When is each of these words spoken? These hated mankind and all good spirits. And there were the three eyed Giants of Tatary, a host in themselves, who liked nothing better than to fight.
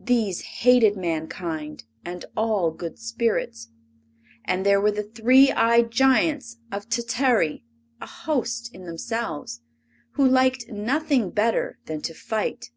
These 0.00 0.40
hated 0.64 0.96
mankind 0.96 1.84
and 2.04 2.24
all 2.36 2.72
good 2.72 2.98
spirits. 2.98 3.68
And 4.44 4.66
there 4.66 4.80
were 4.80 4.90
the 4.90 5.04
three 5.04 5.52
eyed 5.52 5.92
Giants 5.92 6.56
of 6.72 6.88
Tatary, 6.88 7.62
a 8.00 8.06
host 8.08 8.74
in 8.74 8.82
themselves, 8.82 9.60
who 10.14 10.26
liked 10.26 10.70
nothing 10.70 11.30
better 11.30 11.78
than 11.84 12.00
to 12.00 12.14
fight. 12.14 12.72